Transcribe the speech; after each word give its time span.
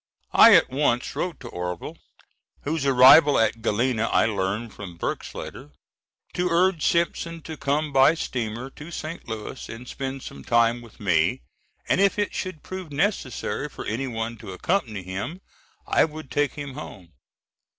I 0.33 0.55
at 0.55 0.71
once 0.71 1.15
wrote 1.15 1.39
to 1.41 1.47
Orvil, 1.49 1.95
whose 2.63 2.87
arrival 2.87 3.37
at 3.37 3.61
Galena 3.61 4.05
I 4.07 4.25
learned 4.25 4.73
from 4.73 4.97
Burk's 4.97 5.35
letter, 5.35 5.73
to 6.33 6.49
urge 6.49 6.83
Simpson 6.83 7.43
to 7.43 7.55
come 7.55 7.93
by 7.93 8.15
steamer 8.15 8.71
to 8.71 8.89
St. 8.89 9.27
Louis 9.27 9.69
and 9.69 9.87
spend 9.87 10.23
some 10.23 10.43
time 10.43 10.81
with 10.81 10.99
me, 10.99 11.43
and 11.87 12.01
if 12.01 12.17
it 12.17 12.33
should 12.33 12.63
prove 12.63 12.91
necessary 12.91 13.69
for 13.69 13.85
anyone 13.85 14.37
to 14.37 14.53
accompany 14.53 15.03
him, 15.03 15.39
I 15.85 16.05
would 16.05 16.31
take 16.31 16.53
him 16.53 16.73
home. 16.73 17.13